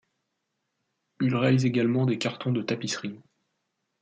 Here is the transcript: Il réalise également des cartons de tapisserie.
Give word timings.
Il 1.21 1.35
réalise 1.35 1.65
également 1.65 2.07
des 2.07 2.17
cartons 2.17 2.51
de 2.51 2.63
tapisserie. 2.63 3.19